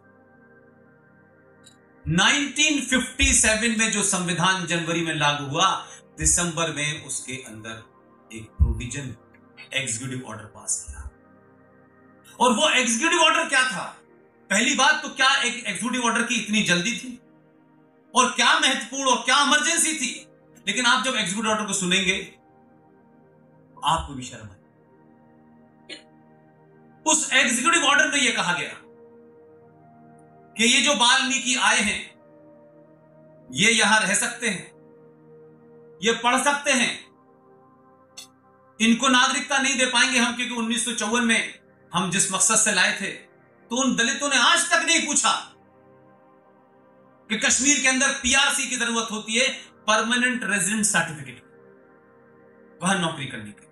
1957 2.05 3.79
में 3.79 3.91
जो 3.91 4.03
संविधान 4.03 4.67
जनवरी 4.67 5.03
में 5.07 5.15
लागू 5.15 5.47
हुआ, 5.47 5.69
दिसंबर 6.19 6.73
में 6.73 7.07
उसके 7.07 7.33
अंदर 7.33 7.83
एक 8.37 8.45
प्रोविज़न 8.51 9.17
एग्जीक्यूटिव 9.75 10.23
ऑर्डर 10.27 10.45
पास 10.45 10.85
किया। 10.89 10.96
और 12.41 12.53
वो 12.53 12.69
एग्जीक्यूटिव 12.71 13.21
ऑर्डर 13.21 13.49
क्या 13.49 13.63
था? 13.65 13.85
पहली 14.51 14.75
बात 14.75 15.03
तो 15.03 15.09
क्या 15.11 15.35
एक 15.35 15.55
एग्जीक्यूटिव 15.57 16.05
ऑर्डर 16.05 16.23
की 16.23 16.35
इतनी 16.35 16.63
जल्दी 16.63 16.93
थी? 16.93 17.19
और 18.15 18.31
क्या 18.33 18.59
महत्वपूर्ण 18.61 19.11
और 19.11 19.23
क्या 19.25 19.43
इमरजेंसी 19.43 19.93
थी? 19.95 20.11
लेकिन 20.67 20.87
आप 20.87 21.05
जब 21.05 21.17
एग्जीक्यूटिव 21.17 21.51
ऑर्डर 21.51 21.65
को 21.65 21.73
सुनेंगे 21.73 22.19
तो 23.75 23.81
आपको 23.87 24.15
भी 24.15 24.23
शर्म 24.23 24.49
आए 24.49 24.55
उस 27.07 27.33
एग्जीक्यूटिव 27.33 27.85
ऑर्डर 27.85 28.11
में 28.11 28.19
यह 28.19 28.35
कहा 28.37 28.53
गया 28.53 28.71
कि 30.57 30.65
ये 30.65 30.81
जो 30.83 30.95
वाल्मीकि 30.95 31.55
आए 31.57 31.81
हैं, 31.81 32.01
ये 33.51 33.71
यहाँ 33.71 34.01
रह 34.01 34.15
सकते 34.15 34.49
हैं, 34.49 34.65
ये 36.03 36.13
पढ़ 36.15 36.37
सकते 36.45 36.73
हैं। 36.73 36.89
इनको 38.81 39.09
नागरिकता 39.09 39.59
नहीं 39.59 39.77
दे 39.79 39.87
पाएँगे 39.87 40.19
हम 40.19 40.35
क्योंकि 40.37 40.55
उन्नीस 40.55 40.85
सौ 40.85 40.93
चौवन 40.95 41.25
में 41.25 41.55
हम 41.95 42.11
जिस 42.11 42.33
मकसद 42.33 42.57
से 42.57 42.73
लाए 42.73 42.97
थे 43.01 43.11
तो 43.71 43.77
उन 43.77 43.97
दलितों 43.97 44.29
ने 44.29 44.37
आज 44.37 44.71
तक 44.71 44.83
नहीं 44.87 45.07
पूछा 45.07 45.31
कि 47.31 47.39
कश्मीर 47.39 47.81
के 47.83 47.89
अंदर 47.89 48.13
पीआरसी 48.13 48.67
की 48.67 48.77
ज़रूरत 48.77 49.09
होती 49.11 49.39
है 49.39 49.49
परमानेंट 49.87 50.45
रेजिडेंट 50.45 50.85
सर्टिफिकेट 50.85 51.43
वह 52.83 52.95
नौकरी 52.95 53.27
करने 53.27 53.51
के 53.51 53.65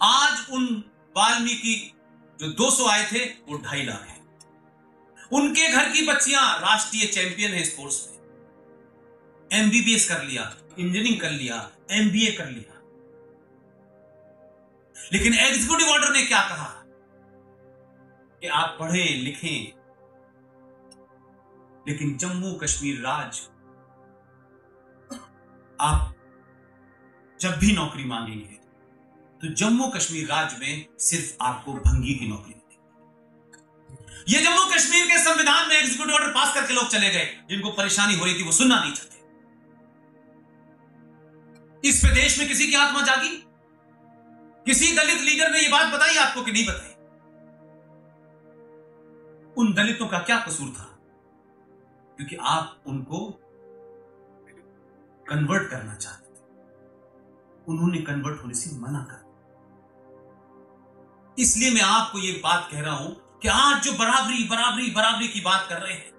आज 0.00 0.46
उन 0.52 0.84
वाल्मीकि 1.16 1.74
जो 2.40 2.48
200 2.52 2.86
आए 2.88 3.04
थे, 3.12 3.18
वो 3.18 3.56
ढाई 3.58 3.82
लाख 3.82 4.06
हैं। 4.08 4.18
उनके 5.32 5.68
घर 5.68 5.88
की 5.92 6.06
बच्चियाँ 6.06 6.44
राष्ट्रीय 6.60 7.06
चैंपियन 7.06 7.52
है 7.52 7.64
स्पोर्ट्स 7.64 8.08
में। 8.10 9.60
एमबीबीएस 9.60 10.08
कर 10.08 10.22
लिया 10.24 10.44
इंजीनियरिंग 10.78 11.20
कर 11.20 11.30
लिया 11.30 11.56
एमबीए 11.90 12.32
कर 12.32 12.48
लिया। 12.48 12.79
लेकिन 15.12 15.34
एग्जीक्यूटिव 15.34 15.88
ऑर्डर 15.88 16.12
ने 16.12 16.22
क्या 16.22 16.40
कहा? 16.40 16.68
कि 18.40 18.46
आप 18.46 18.76
पढ़ें, 18.80 19.22
लिखें। 19.22 19.80
लेकिन 21.88 22.16
जम्मू 22.16 22.52
कश्मीर 22.54 23.00
राज, 23.00 23.40
आप 25.80 26.14
जब 27.40 27.58
भी 27.58 27.72
नौकरी 27.72 28.04
मांगेंगे 28.04 28.58
तो 29.40 29.54
जम्मू 29.54 29.88
कश्मीर 29.88 30.26
राज्य 30.28 30.56
में 30.60 30.86
सिर्फ़ 30.98 31.36
आपको 31.42 31.74
भंगी 31.74 32.14
की 32.14 32.28
नौकरी 32.28 32.54
ये 34.28 34.40
जम्मू 34.42 34.64
कश्मीर 34.74 35.06
के 35.06 35.18
संविधान 35.18 35.68
में 35.68 35.74
एग्जीक्यूटिव 35.76 36.14
ऑर्डर 36.14 36.28
पास 36.28 36.54
करके 36.54 36.74
लोग 36.74 36.88
चले 36.88 37.10
गए, 37.10 37.24
जिनको 37.48 37.70
परेशानी 37.70 38.14
हो 38.14 38.24
रही 38.24 38.34
थी, 38.38 38.42
वो 38.42 38.52
सुनना 38.52 38.80
नहीं 38.80 38.92
चाहते। 38.92 39.18
इस 41.88 42.00
प्रदेश 42.00 42.38
में 42.38 42.48
किसी 42.48 42.66
की 42.66 42.74
आत्मा 42.74 43.02
जागी? 43.02 43.30
किसी 44.70 44.96
दलित 44.96 45.20
लीडर 45.20 45.50
ने 45.50 45.58
यह 45.58 45.70
बात 45.70 45.94
बताई 45.94 46.16
आपको 46.16 46.42
कि 46.42 46.52
नहीं 46.52 46.66
बताई? 46.66 46.90
उन 49.56 49.72
दलितों 49.74 50.06
का 50.06 50.18
क्या 50.18 50.40
कसूर 50.40 50.68
था? 50.68 50.98
क्योंकि 52.16 52.36
आप 52.36 52.82
उनको 52.86 53.40
कन्वर्ट 55.28 55.70
करना 55.70 55.94
चाहते 55.94 56.26
थे। 56.26 56.40
उन्होंने 57.68 57.98
कन्वर्ट 57.98 58.42
होने 58.42 58.54
से 58.54 58.78
मना 58.78 59.02
कर 59.10 59.28
इसलिए 61.42 61.70
मैं 61.70 61.82
आपको 61.82 62.18
यह 62.18 62.40
बात 62.44 62.68
कह 62.72 62.80
रहा 62.80 62.94
हूँ 62.94 63.38
कि 63.42 63.48
आज 63.48 63.82
जो 63.82 63.92
बराबरी 63.92 64.48
बराबरी 64.48 64.90
बराबरी 64.90 65.28
की 65.28 65.40
बात 65.40 65.66
कर 65.68 65.82
रहे 65.82 65.92
हैं, 65.92 66.10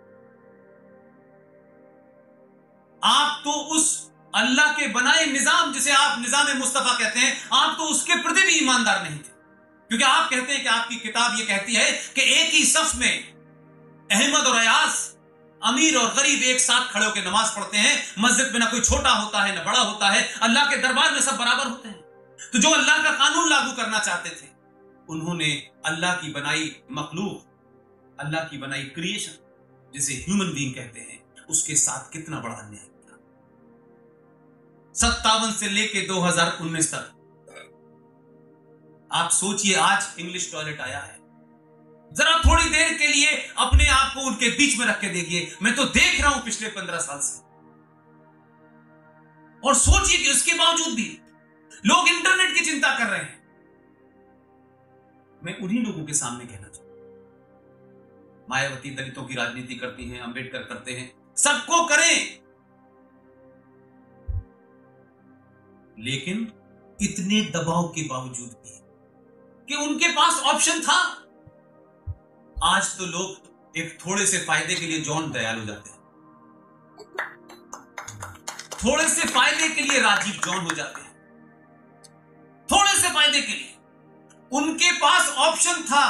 आप 3.03 3.41
तो 3.43 3.51
उस 3.51 4.10
अल्लाह 4.33 4.71
के 4.73 4.87
बनाए 4.89 5.25
निज़ाम, 5.27 5.71
जिसे 5.73 5.91
आप 5.93 6.19
निज़ाम 6.19 6.57
मुस्तफ़ा 6.57 6.93
कहते 6.93 7.19
हैं, 7.19 7.37
आप 7.53 7.75
तो 7.77 7.83
उसके 7.85 8.15
प्रति 8.23 8.41
भी 8.41 8.57
ईमानदार 8.57 9.03
नहीं 9.03 9.17
थे। 9.17 9.29
क्योंकि 9.89 10.03
आप 10.05 10.29
कहते 10.29 10.53
हैं 10.53 10.61
कि 10.61 10.67
आपकी 10.69 10.95
किताब 10.97 11.39
यह 11.39 11.45
कहती 11.45 11.73
है 11.75 11.91
कि 12.15 12.21
एक 12.33 12.53
ही 12.53 12.63
सफ 12.65 12.95
में 12.95 13.13
अहमद 14.09 14.47
और 14.47 14.55
अयास, 14.57 14.93
अमीर 15.61 15.97
और 15.97 16.13
गरीब 16.13 16.43
एक 16.43 16.59
साथ 16.59 16.91
खड़े 16.91 17.05
होकर 17.05 17.27
नमाज़ 17.27 17.55
पढ़ते 17.55 17.77
हैं। 17.77 17.95
मस्जिद 18.19 18.53
में 18.53 18.59
ना 18.59 18.65
कोई 18.65 18.81
छोटा 18.81 19.09
होता 19.11 19.41
है, 19.43 19.55
ना 19.55 19.63
बड़ा 19.63 19.79
होता 19.79 20.09
है। 20.09 20.21
अल्लाह 20.41 20.69
के 20.69 20.77
दरबार 20.77 21.11
में 21.11 21.21
सब 21.21 21.37
बराबर 21.37 21.67
होते 21.67 21.89
हैं। 21.89 21.99
तो 22.53 22.59
जो 22.59 22.69
अल्लाह 22.71 23.03
का 23.03 23.11
कानून 23.13 23.49
लागू 23.49 23.71
करना 23.73 23.99
चाहते 23.99 24.29
थे, 24.31 24.47
उन्होंने 25.09 25.51
अल्लाह 25.85 26.15
की 26.15 26.31
बनाई 26.31 26.71
मखलूक, 26.91 27.43
अल्लाह 28.19 28.43
की 28.45 28.57
बनाई 28.57 28.83
क्रिएशन 28.95 29.35
जिसे 29.93 30.13
ह्यूमन 30.25 30.53
बींग 30.53 30.73
कहते 30.75 30.99
हैं, 31.01 31.19
उसके 31.49 31.75
साथ 31.77 32.11
कितना 32.13 32.39
बड़ा 32.39 32.55
अन्याय 32.55 32.89
सत्तावन 34.95 35.51
से 35.51 35.67
लेके 35.67 36.07
2019 36.07 36.93
तक। 36.93 37.17
आप 39.11 39.29
सोचिए, 39.29 39.75
आज 39.75 40.15
इंग्लिश 40.19 40.51
टॉयलेट 40.51 40.81
आया 40.81 40.99
है। 40.99 41.17
जरा 42.13 42.39
थोड़ी 42.39 42.69
देर 42.69 42.97
के 42.97 43.07
लिए 43.07 43.31
अपने 43.57 43.87
आप 43.87 44.13
को 44.13 44.21
उनके 44.21 44.49
बीच 44.49 44.79
में 44.79 44.85
रख 44.85 45.01
के 45.01 45.09
देखिए। 45.09 45.55
मैं 45.61 45.75
तो 45.75 45.85
देख 45.85 46.21
रहा 46.21 46.29
हूँ 46.29 46.43
पिछले 46.43 46.69
पंद्रह 46.69 46.97
साल 46.97 47.19
से। 47.19 47.39
और 49.67 49.75
सोचिए 49.75 50.23
कि 50.23 50.31
उसके 50.31 50.53
बावजूद 50.53 50.95
भी 50.95 51.21
लोग 51.85 52.07
इंटरनेट 52.07 52.53
की 52.53 52.65
चिंता 52.65 52.97
कर 52.97 53.05
रहे 53.05 53.19
हैं। 53.19 53.41
मैं 55.43 55.59
उन्हीं 55.59 55.85
लोगों 55.85 56.05
के 56.05 56.13
सामने 56.13 56.45
कहना 56.45 56.67
चाहूँगा 56.67 56.91
मायावती 58.49 58.89
दलितों 58.89 59.23
की 59.23 59.35
राजनीति 59.35 59.75
करती 59.75 60.09
हैं, 60.09 60.21
अंबेडकर 60.21 60.59
करते 60.59 60.91
हैं। 60.91 61.35
सबको 61.35 61.87
करें। 61.87 62.40
लेकिन 65.99 66.51
इतने 66.99 67.41
दबाव 67.51 67.87
के 67.87 68.01
बावजूद 68.07 68.49
भी 68.49 68.79
कि 69.67 69.75
उनके 69.77 70.07
पास 70.11 70.41
ऑप्शन 70.45 70.81
था। 70.81 70.99
आज 72.55 72.97
तो 72.97 73.05
लोग 73.07 73.77
एक 73.77 73.97
थोड़े 73.99 74.25
से 74.25 74.37
फ़ायदे 74.37 74.75
के 74.75 74.85
लिए 74.85 74.99
जॉन 75.01 75.31
दयाल 75.31 75.59
हो 75.59 75.65
जाते 75.65 75.89
हैं। 75.89 75.99
थोड़े 78.83 79.07
से 79.09 79.27
फ़ायदे 79.27 79.69
के 79.69 79.81
लिए 79.81 79.99
राजीव 80.01 80.33
जॉन 80.45 80.59
हो 80.59 80.75
जाते 80.75 81.01
हैं। 81.01 81.09
थोड़े 82.69 82.93
से 82.93 83.09
फ़ायदे 83.09 83.41
के 83.41 83.53
लिए। 83.53 83.73
उनके 84.51 84.91
पास 84.91 85.29
ऑप्शन 85.39 85.81
था 85.83 86.07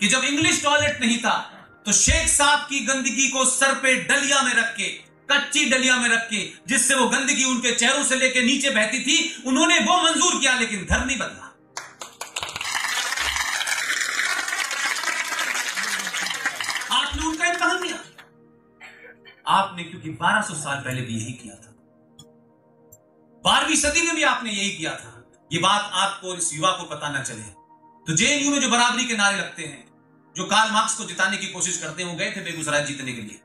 कि 0.00 0.08
जब 0.08 0.24
इंग्लिश 0.24 0.62
टॉयलेट 0.64 1.00
नहीं 1.00 1.18
था 1.18 1.38
तो 1.86 1.92
शेख 1.92 2.28
साहब 2.28 2.60
की 2.68 2.80
गंदगी 2.86 3.28
को 3.28 3.44
सर 3.44 3.74
पे 3.74 3.94
डलिया 4.04 4.42
में 4.42 4.52
रख 4.54 4.74
के 4.76 4.88
कच्ची 5.32 5.64
डलिया 5.64 5.96
में 5.96 6.08
रख, 6.08 6.28
जिससे 6.68 6.94
वो 6.94 7.08
गंदगी 7.08 7.44
उनके 7.44 7.72
चेहरों 7.72 8.04
से 8.04 8.16
लेके 8.16 8.42
नीचे 8.42 8.70
बहती 8.70 9.00
थी, 9.00 9.42
उन्होंने 9.46 9.78
वो 9.78 10.02
मंजूर 10.02 10.40
किया, 10.40 10.58
लेकिन 10.58 10.84
घर 10.84 11.04
नहीं 11.04 11.18
बदला। 11.18 11.48
आपने 16.96 17.26
उनका 17.26 17.46
इम्तहान 17.46 17.82
दिया। 17.82 17.98
आपने, 19.48 19.84
क्योंकि 19.84 20.10
1200 20.10 20.54
साल 20.54 20.76
पहले 20.76 21.02
भी 21.02 21.14
यही 21.14 21.32
किया 21.32 21.54
था। 21.54 21.68
बारहवीं 23.44 23.76
सदी 23.76 24.02
में 24.02 24.16
भी 24.16 24.22
आपने 24.22 24.50
यही 24.50 24.70
किया 24.70 24.94
था। 24.94 25.32
ये 25.52 25.58
बात 25.58 25.90
आपको 25.94 26.36
इस 26.36 26.54
युवा 26.54 26.70
को 26.70 26.82
पता 26.82 27.08
ना 27.08 27.22
चले। 27.22 27.42
तो 28.06 28.16
जेएनयू 28.16 28.50
में 28.50 28.60
जो 28.60 28.68
बराबरी 28.68 29.04
के 29.04 29.16
नारे 29.16 29.36
लगते 29.36 29.62
हैं, 29.62 29.86
जो 30.36 30.44
कार्ल 30.44 30.72
मार्क्स 30.72 30.94
को 30.94 31.04
जिताने 31.04 31.36
की 31.36 31.46
कोशिश 31.46 31.78
करते 31.78 32.02
हैं, 32.02 32.10
वो 32.10 32.16
गए 32.16 32.30
थे 32.30 32.40
बेगूसराय 32.40 32.84
जीतने 32.84 33.12
के 33.12 33.22
लिए। 33.22 33.40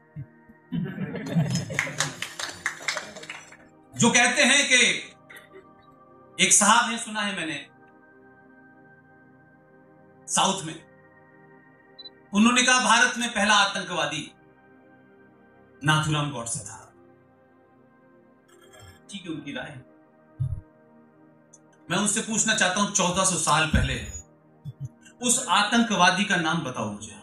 जो 3.98 4.10
कहते 4.10 4.44
हैं 4.44 4.68
कि 4.68 4.80
एक 6.39 6.54
साहब 6.54 6.92
है, 6.92 6.98
सुना 6.98 7.22
है 7.22 7.36
मैंने, 7.36 7.56
साउथ 10.27 10.63
में। 10.63 10.75
उन्होंने 12.34 12.63
कहा, 12.63 12.80
भारत 12.80 13.18
में 13.18 13.30
पहला 13.30 13.54
आतंकवादी 13.54 14.32
नाथुराम 15.82 16.32
गौड 16.32 16.46
से 16.46 16.60
था। 16.60 16.84
ठीक 19.12 19.22
है, 19.22 19.30
उनकी 19.30 19.54
राय 19.54 19.75
मैं 21.92 21.98
उनसे 21.98 22.22
पूछना 22.22 22.56
चाहता 22.56 22.82
हूँ 22.82 22.94
1400 22.94 23.36
साल 23.36 23.68
पहले, 23.68 23.96
उस 25.22 25.46
आतंकवादी 25.50 26.25
का 26.25 26.36
नाम 26.36 26.62
बताओ 26.62 26.92
मुझे। 26.92 27.16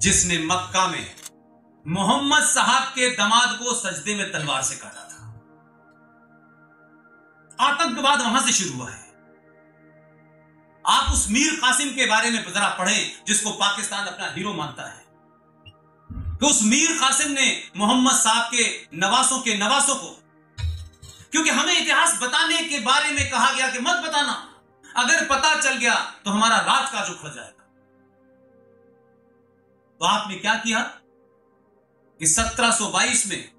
जिसने 0.00 0.38
मक्का 0.46 0.86
में 0.88 1.04
मोहम्मद 1.88 2.42
साहब 2.42 2.82
के 2.82 3.16
दमाद 3.16 3.58
को 3.58 3.74
सजदे 3.74 4.14
में 4.14 4.32
तलवार 4.32 4.62
से 4.62 4.76
काटा 4.76 5.02
था। 5.02 5.26
आतंकवाद 7.60 8.20
वहाँ 8.20 8.42
से 8.42 8.52
शुरू 8.52 8.76
हुआ 8.76 8.90
है। 8.90 9.02
आप 10.86 11.12
उस 11.12 11.26
मीर 11.30 11.56
कासिम 11.56 11.88
के 11.88 12.06
बारे 12.06 12.30
में 12.30 12.52
जरा 12.52 12.68
पढ़ें, 12.68 13.24
जिसको 13.26 13.50
पाकिस्तान 13.50 14.06
अपना 14.06 14.26
हीरो 14.26 14.54
मानता 14.54 14.88
है। 14.88 15.04
कि 16.10 16.46
उस 16.46 16.62
मीर 16.62 16.96
कासिम 17.00 17.32
ने 17.32 17.70
मोहम्मद 17.76 18.14
साहब 18.14 18.50
के 18.54 18.64
नवासों 18.94 19.40
के 19.40 19.58
नवासों 19.58 19.94
को, 19.94 20.22
क्योंकि 21.32 21.50
हमें 21.50 21.78
इतिहास 21.78 22.18
बताने 22.22 22.62
के 22.62 22.78
बारे 22.80 23.10
में 23.10 23.30
कहा 23.30 23.52
गया 23.52 23.68
कि 23.68 23.78
मत 23.78 23.96
बताना। 23.96 24.54
अगर 24.96 25.24
पता 25.26 25.60
चल 25.60 25.76
गया 25.76 25.94
तो 26.24 26.30
हमारा 26.30 26.56
राज 26.56 26.90
काज 26.90 27.10
उखड़ 27.10 27.28
जाएगा। 27.28 27.64
तो 30.00 30.04
आपने 30.04 30.34
क्या 30.34 30.54
किया? 30.54 31.00
कि 32.20 32.26
1722 32.26 33.26
में 33.26 33.50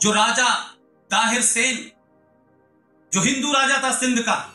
जो 0.00 0.12
राजा 0.12 0.48
ताहिर 1.10 1.42
सेन, 1.42 1.90
जो 3.12 3.20
हिंदू 3.20 3.52
राजा 3.52 3.82
था 3.82 3.92
सिंध 3.92 4.20
का, 4.20 4.54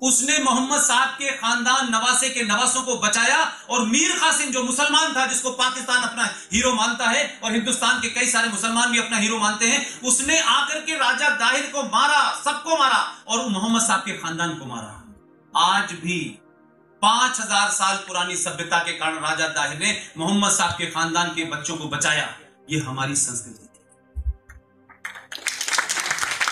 उसने 0.00 0.38
मोहम्मद 0.38 0.80
साहब 0.80 1.08
के 1.08 1.32
खानदान 1.32 1.90
नवासे 1.90 2.28
के 2.28 2.42
नवासों 2.42 2.82
को 2.82 2.96
बचाया 2.96 3.52
और 3.70 3.86
मीर 3.86 4.12
कासिम 4.18 4.50
जो 4.50 4.62
मुसलमान 4.64 5.14
था, 5.16 5.26
जिसको 5.26 5.50
पाकिस्तान 5.50 6.02
अपना 6.02 6.24
हीरो 6.52 6.72
मानता 6.74 7.08
है 7.08 7.40
और 7.44 7.52
हिंदुस्तान 7.52 8.00
के 8.00 8.08
कई 8.08 8.26
सारे 8.26 8.48
मुसलमान 8.48 8.92
भी 8.92 8.98
अपना 8.98 9.16
हीरो 9.16 9.38
मानते 9.38 9.66
हैं, 9.66 10.00
उसने 10.00 10.40
आकर 10.40 10.80
के 10.80 10.96
राजा 10.96 11.28
दाहिर 11.28 11.70
को 11.74 11.82
मारा, 11.82 12.42
सबको 12.44 12.78
मारा 12.78 12.98
और 13.28 13.48
मोहम्मद 13.48 13.82
साहब 13.82 14.00
के 14.00 14.12
खानदान 14.12 14.58
को 14.58 14.64
मारा। 14.64 14.98
आज 15.54 15.92
भी 15.92 16.38
पाँच 17.02 17.40
हज़ार 17.40 17.70
साल 17.72 17.96
पुरानी 18.06 18.36
सभ्यता 18.36 18.78
के 18.78 18.92
कारण 18.98 19.14
राजा 19.20 19.46
दाहिर 19.50 19.78
ने 19.78 19.96
मोहम्मद 20.18 20.50
साहब 20.52 20.76
के 20.78 20.86
खानदान 20.88 21.28
के 21.36 21.44
बच्चों 21.50 21.76
को 21.76 21.88
बचाया। 21.88 22.28
ये 22.70 22.78
हमारी 22.80 23.16
संस्कृति 23.16 23.58
थी। 23.58 23.68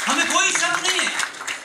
हमें 0.06 0.26
कोई 0.32 0.50
शक 0.50 0.82
नहीं 0.82 1.00
है। 1.00 1.06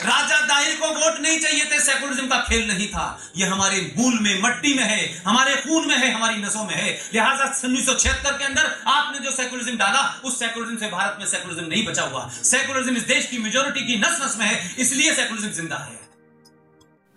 राजा 0.03 0.39
दाहिर 0.43 0.75
को 0.75 0.87
वोट 0.89 1.19
नहीं 1.19 1.39
चाहिए 1.39 1.65
थे, 1.65 1.79
सेकुलरिज्म 1.79 2.27
का 2.27 2.39
खेल 2.49 2.67
नहीं 2.67 2.87
था। 2.89 3.07
ये 3.37 3.45
हमारे 3.47 3.81
मूल 3.97 4.19
में, 4.19 4.41
मट्टी 4.41 4.73
में 4.73 4.83
है, 4.83 5.01
हमारे 5.23 5.55
खून 5.57 5.87
में 5.87 5.97
है, 5.97 6.11
हमारी 6.11 6.35
नसों 6.37 6.63
में 6.65 6.75
है। 6.75 6.91
लिहाजा 7.13 7.51
उन्नीस 7.65 7.85
सौ 7.85 7.93
छिहत्तर 7.95 8.37
के 8.37 8.43
अंदर 8.45 8.71
आपने 8.89 9.19
जो 9.19 9.31
सेकुलरिज्म 9.33 9.77
डाला, 9.77 10.07
उस 10.23 10.39
सेकुलरिज्म 10.39 10.77
से 10.77 10.91
भारत 10.91 11.17
में 11.19 11.25
सेकुलरिज्म 11.27 11.67
नहीं 11.67 11.85
बचा 11.85 12.03
हुआ। 12.03 12.29
सेकुलरिज्म 12.43 12.97
इस 12.97 13.07
देश 13.07 13.27
की 13.27 13.37
मेजोरिटी 13.39 13.87
की 13.87 13.97
नस 13.99 14.19
नस 14.21 14.37
में 14.39 14.45
है, 14.45 14.75
इसलिए 14.77 15.13
सेकुलरिज्म 15.15 15.51
ज़िंदा 15.51 15.77
है। 15.77 16.03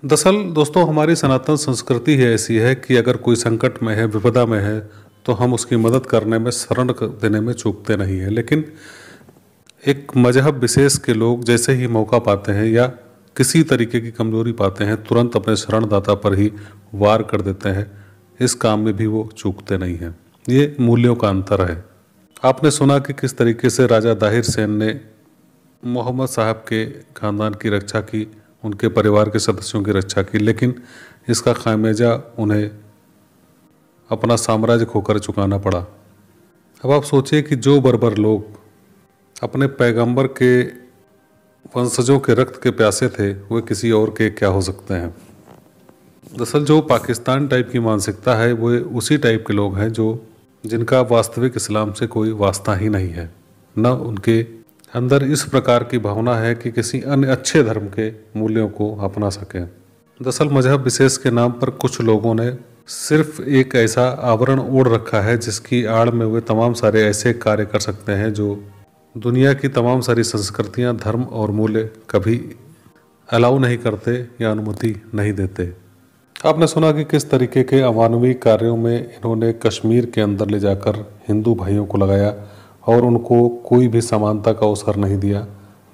दरअसल 0.02 0.36
दोस्तों, 0.54 0.86
हमारी 0.88 1.14
सनातन 1.16 1.56
संस्कृति 1.56 2.16
ही 2.16 2.24
ऐसी 2.24 2.56
है 2.56 2.74
कि 2.74 2.96
अगर 2.96 3.16
कोई 3.16 3.36
संकट 3.36 3.82
में 3.82 3.94
है, 3.96 4.04
विपदा 4.06 4.44
में 4.46 4.58
है 4.60 4.90
तो 5.26 5.32
हम 5.32 5.54
उसकी 5.54 5.76
मदद 5.76 6.06
करने 6.06 6.38
में, 6.38 6.50
शरण 6.50 6.92
देने 6.92 7.40
में 7.40 7.52
चूकते 7.52 7.96
नहीं 7.96 8.18
हैं। 8.18 8.30
लेकिन 8.30 8.64
एक 9.86 10.12
मज़हब 10.16 10.58
विशेष 10.58 10.96
के 10.98 11.14
लोग 11.14 11.44
जैसे 11.44 11.72
ही 11.72 11.86
मौका 11.86 12.18
पाते 12.18 12.52
हैं 12.52 12.66
या 12.66 12.86
किसी 13.36 13.62
तरीके 13.62 14.00
की 14.00 14.10
कमज़ोरी 14.10 14.52
पाते 14.52 14.84
हैं, 14.84 15.02
तुरंत 15.04 15.36
अपने 15.36 15.56
शरणदाता 15.56 16.14
पर 16.14 16.34
ही 16.34 16.52
वार 16.94 17.22
कर 17.22 17.40
देते 17.40 17.68
हैं। 17.68 17.90
इस 18.40 18.54
काम 18.54 18.80
में 18.80 18.94
भी 18.96 19.06
वो 19.06 19.28
चूकते 19.36 19.78
नहीं 19.78 19.96
हैं। 19.96 20.16
ये 20.48 20.76
मूल्यों 20.80 21.14
का 21.16 21.28
अंतर 21.28 21.70
है। 21.70 21.84
आपने 22.44 22.70
सुना 22.70 22.98
कि 22.98 23.12
किस 23.12 23.36
तरीके 23.38 23.70
से 23.70 23.86
राजा 23.86 24.14
दाहिर 24.14 24.42
सेन 24.42 24.70
ने 24.70 25.00
मोहम्मद 25.82 26.28
साहब 26.28 26.64
के 26.68 26.86
खानदान 27.16 27.54
की 27.54 27.68
रक्षा 27.68 28.00
की 28.00 28.26
उनके 28.64 28.88
परिवार 28.88 29.28
के 29.28 29.38
सदस्यों 29.38 29.82
की 29.82 29.90
रक्षा 29.90 30.22
की, 30.22 30.38
लेकिन 30.38 30.82
इसका 31.28 31.52
खामियाजा 31.52 32.34
उन्हें 32.38 32.70
अपना 34.10 34.36
साम्राज्य 34.36 34.84
खोकर 34.84 35.18
चुकाना 35.18 35.58
पड़ा। 35.58 35.78
अब 36.84 36.90
आप 36.90 37.02
सोचिए 37.02 37.42
कि 37.42 37.56
जो 37.56 37.80
बर्बर 37.80 38.16
लोग 38.16 38.44
अपने 39.42 39.66
पैगंबर 39.66 40.26
के 40.26 40.62
वंशजों 41.76 42.18
के 42.18 42.34
रक्त 42.34 42.62
के 42.62 42.70
प्यासे 42.70 43.08
थे, 43.08 43.32
वे 43.32 43.60
किसी 43.60 43.90
और 43.90 44.10
के 44.10 44.30
क्या 44.30 44.48
हो 44.48 44.60
सकते 44.60 44.94
हैं? 44.94 45.14
दरअसल 46.36 46.64
जो 46.64 46.80
पाकिस्तान 46.80 47.48
टाइप 47.48 47.70
की 47.70 47.78
मानसिकता 47.78 48.34
है, 48.34 48.52
वे 48.52 48.78
उसी 48.78 49.18
टाइप 49.18 49.44
के 49.46 49.52
लोग 49.52 49.76
हैं 49.76 49.92
जो, 49.92 50.26
जिनका 50.66 51.00
वास्तविक 51.00 51.52
इस्लाम 51.56 51.92
से 51.92 52.06
कोई 52.06 52.32
वास्ता 52.32 52.74
ही 52.74 52.88
नहीं 52.88 53.08
है, 53.08 53.34
न 53.78 53.86
उनके 53.86 54.57
अंदर 54.94 55.24
इस 55.24 55.42
प्रकार 55.44 55.84
की 55.84 55.98
भावना 55.98 56.34
है 56.34 56.54
कि 56.54 56.70
किसी 56.70 57.00
अन्य 57.00 57.26
अच्छे 57.26 57.62
धर्म 57.62 57.86
के 57.88 58.08
मूल्यों 58.36 58.68
को 58.68 58.94
अपना 58.96 59.28
सकें। 59.30 59.64
दरअसल 59.64 60.48
मज़हब 60.48 60.80
विशेष 60.80 61.16
के 61.16 61.30
नाम 61.30 61.52
पर 61.52 61.70
कुछ 61.70 62.00
लोगों 62.00 62.34
ने 62.34 62.56
सिर्फ़ 62.88 63.42
एक 63.42 63.74
ऐसा 63.74 64.08
आवरण 64.08 64.60
ओढ़ 64.60 64.88
रखा 64.88 65.20
है 65.20 65.36
जिसकी 65.38 65.84
आड़ 65.84 66.10
में 66.10 66.26
वे 66.26 66.40
तमाम 66.40 66.72
सारे 66.72 67.02
ऐसे 67.02 67.32
कार्य 67.32 67.66
कर 67.66 67.78
सकते 67.78 68.12
हैं 68.12 68.32
जो 68.32 68.64
दुनिया 69.14 69.52
की 69.54 69.68
तमाम 69.68 70.00
सारी 70.00 70.22
संस्कृतियाँ, 70.22 70.96
धर्म 70.96 71.22
और 71.22 71.50
मूल्य 71.50 71.90
कभी 72.10 72.40
अलाउ 73.28 73.58
नहीं 73.58 73.78
करते 73.78 74.28
या 74.40 74.50
अनुमति 74.50 75.02
नहीं 75.14 75.32
देते। 75.32 75.72
आपने 76.46 76.66
सुना 76.66 76.92
कि 76.92 77.04
किस 77.04 77.30
तरीके 77.30 77.62
के 77.62 77.80
अमानवीय 77.80 78.34
कार्यों 78.34 78.76
में 78.76 78.96
इन्होंने 78.98 79.52
कश्मीर 79.52 80.06
के 80.06 80.20
अंदर 80.20 80.48
ले 80.48 80.58
जाकर 80.60 80.96
हिंदू 81.28 81.54
भाइयों 81.54 81.86
को 81.86 81.98
लगाया 81.98 82.34
और 82.88 83.04
उनको 83.04 83.48
कोई 83.48 83.88
भी 83.88 84.00
समानता 84.00 84.52
का 84.52 84.66
अवसर 84.66 84.96
नहीं 84.96 85.18
दिया, 85.18 85.46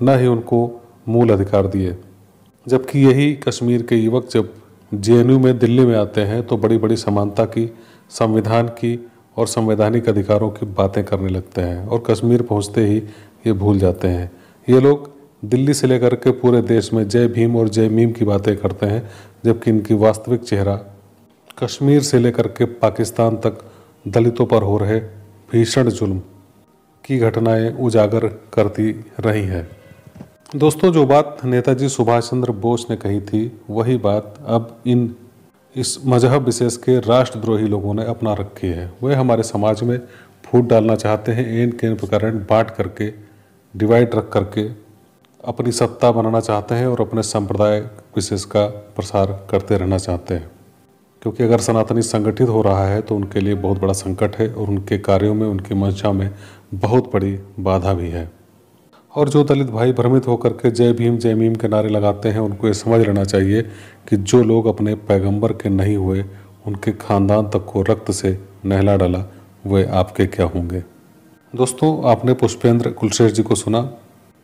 न 0.03 0.19
ही 0.19 0.27
उनको 0.27 0.83
मूल 1.09 1.31
अधिकार 1.31 1.67
दिए। 1.67 1.97
जबकि 2.67 2.99
यही 2.99 3.33
कश्मीर 3.39 3.83
के 3.83 3.97
युवक 3.97 4.29
जब 4.31 4.53
जेएनयू 4.93 5.39
में 5.39 5.59
दिल्ली 5.59 5.85
में 5.87 5.97
आते 5.97 6.21
हैं 6.21 6.47
तो 6.47 6.57
बड़ी 6.57 6.79
बड़ी 6.79 6.97
समानता 6.97 7.45
की, 7.45 7.71
संविधान 8.11 8.69
की 8.69 8.99
और 9.37 9.47
संवैधानिक 9.47 10.09
अधिकारों 10.09 10.51
की 10.51 10.67
बातें 10.67 11.05
करने 11.05 11.29
लगते 11.29 11.61
हैं 11.61 11.87
और 11.87 12.03
कश्मीर 12.07 12.43
पहुँचते 12.43 12.87
ही 12.87 12.97
ये 13.47 13.53
भूल 13.53 13.79
जाते 13.79 14.09
हैं। 14.09 14.31
ये 14.69 14.81
लोग 14.81 15.11
दिल्ली 15.45 15.75
से 15.75 15.87
लेकर 15.87 16.15
के 16.15 16.31
पूरे 16.31 16.61
देश 16.63 16.93
में 16.93 17.09
जय 17.09 17.27
भीम 17.29 17.57
और 17.57 17.69
जय 17.69 17.89
मीम 17.89 18.13
की 18.13 18.25
बातें 18.25 18.57
करते 18.57 18.87
हैं, 18.87 19.11
जबकि 19.45 19.71
इनकी 19.71 19.95
वास्तविक 19.95 20.41
चेहरा 20.41 20.75
कश्मीर 21.59 22.03
से 22.03 22.19
लेकर 22.19 22.47
के 22.49 22.65
पाकिस्तान 22.65 23.37
तक 23.37 23.59
दलितों 24.09 24.47
पर 24.47 24.63
हो 24.63 24.79
रहे 24.79 24.99
भीषण 25.53 25.91
जुल्म 25.91 26.21
की 27.05 27.19
घटनाएँ 27.19 27.71
उजागर 27.81 28.27
करती 28.27 29.05
रही 29.21 29.43
है। 29.43 29.69
दोस्तों, 30.57 30.93
जो 30.93 31.07
बात 31.07 31.39
नेताजी 31.45 31.89
सुभाष 31.89 32.31
चंद्र 32.31 32.53
बोस 32.53 32.87
ने 32.91 32.97
कही 32.97 33.21
थी, 33.21 33.61
वही 33.71 33.97
बात 33.97 34.35
अब 34.47 34.83
इन, 34.87 35.15
इस 35.77 36.07
मज़हब 36.07 36.43
विशेष 36.43 36.77
के 36.77 36.99
राष्ट्रद्रोही 37.01 37.67
लोगों 37.67 37.95
ने 37.95 38.05
अपना 38.05 38.35
रखी 38.35 38.67
है। 38.67 38.93
वे 39.03 39.15
हमारे 39.15 39.43
समाज 39.43 39.83
में 39.83 39.99
फूट 40.45 40.69
डालना 40.69 40.97
चाहते 40.97 41.33
हैं, 41.33 41.47
एन 41.47 41.71
के 41.71 41.95
प्रकार 41.95 42.31
बांट 42.31 42.71
करके, 42.71 43.13
डिवाइड 43.77 44.15
रख 44.15 44.29
करके 44.29 44.69
अपनी 45.45 45.73
सत्ता 45.73 46.11
बनाना 46.11 46.41
चाहते 46.41 46.75
हैं 46.75 46.87
और 46.87 47.01
अपने 47.01 47.23
संप्रदाय 47.23 47.81
विशेष 48.17 48.45
का 48.45 48.67
प्रसार 48.67 49.47
करते 49.51 49.77
रहना 49.77 49.99
चाहते 49.99 50.35
हैं। 50.35 50.51
क्योंकि 51.23 51.45
अगर 51.45 51.59
सनातनी 51.59 52.03
संगठित 52.03 52.49
हो 52.49 52.63
रहा 52.63 52.87
है 52.87 53.01
तो 53.01 53.17
उनके 53.17 53.41
लिए 53.41 53.55
बहुत 53.55 53.79
बड़ा 53.79 53.93
संकट 53.93 54.37
है 54.37 54.55
और 54.55 54.69
उनके 54.69 54.99
कार्यों 54.99 55.35
में, 55.35 55.47
उनकी 55.47 55.75
मंशा 55.75 56.13
में 56.13 56.31
बहुत 56.77 57.13
बड़ी 57.13 57.39
बाधा 57.61 57.93
भी 57.95 58.09
है। 58.09 58.31
और 59.13 59.29
जो 59.29 59.43
दलित 59.45 59.67
भाई 59.67 59.93
भ्रमित 59.93 60.27
होकर 60.27 60.53
के 60.53 60.71
जय 60.71 60.93
भीम, 60.93 61.17
जय 61.19 61.35
मीम 61.35 61.55
के 61.55 61.69
नारे 61.69 61.89
लगाते 61.89 62.29
हैं, 62.29 62.41
उनको 62.41 62.67
ये 62.67 62.75
समझ 62.75 63.01
लेना 63.01 63.25
चाहिए 63.25 63.63
कि 64.09 64.17
जो 64.17 64.43
लोग 64.43 64.67
अपने 64.67 64.95
पैगंबर 65.03 65.53
के 65.53 65.69
नहीं 65.69 65.97
हुए, 65.97 66.25
उनके 66.67 66.93
खानदान 66.93 67.49
तक 67.49 67.65
को 67.65 67.83
रक्त 67.83 68.11
से 68.11 68.39
नहला 68.65 68.97
डाला, 68.97 69.25
वे 69.67 69.85
आपके 69.85 70.27
क्या 70.27 70.47
होंगे? 70.47 70.83
दोस्तों, 71.53 72.11
आपने 72.11 72.35
पुष्पेंद्र 72.35 72.91
कुलश्रेष्ठ 72.91 73.37
जी 73.37 73.43
को 73.43 73.55
सुना। 73.55 73.89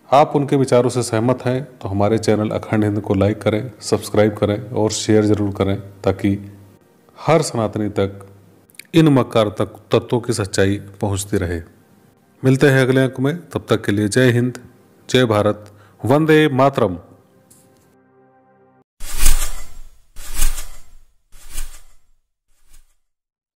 आप 0.08 0.32
उनके 0.36 0.56
विचारों 0.56 0.90
से 0.90 1.02
सहमत 1.02 1.44
हैं 1.44 1.62
तो 1.78 1.88
हमारे 1.88 2.18
चैनल 2.18 2.48
अखंड 2.50 2.84
हिंद 2.84 3.00
को 3.00 3.14
लाइक 3.14 3.40
करें, 3.42 3.70
सब्सक्राइब 3.80 4.34
करें 4.34 4.70
और 4.70 4.90
शेयर 4.92 5.24
ज़रूर 5.24 5.50
करें, 5.50 5.76
ताकि 6.04 6.36
हर 7.18 7.42
सनातनी 7.42 7.88
तक, 7.90 8.26
इन 8.94 9.08
मकार 9.08 9.48
तक 9.58 9.76
तत्वों 9.92 10.20
की 10.20 10.32
सच्चाई 10.32 10.80
पहुँचती 11.00 11.36
रहे। 11.36 11.60
मिलते 12.44 12.68
हैं 12.68 12.80
अगले 12.80 13.00
अंक 13.00 13.20
में। 13.20 13.36
तब 13.50 13.66
तक 13.68 13.84
के 13.84 13.92
लिए 13.92 14.08
जय 14.08 14.30
हिंद, 14.30 14.58
जय 15.10 15.24
भारत, 15.24 15.72
वंदे 16.04 16.48
मातरम। 16.48 16.98